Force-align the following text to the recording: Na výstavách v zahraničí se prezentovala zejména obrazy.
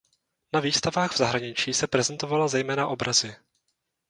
Na 0.53 0.59
výstavách 0.59 1.11
v 1.13 1.17
zahraničí 1.17 1.73
se 1.73 1.87
prezentovala 1.87 2.47
zejména 2.47 2.87
obrazy. 2.87 3.35